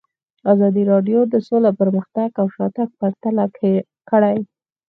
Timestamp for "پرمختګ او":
1.79-2.47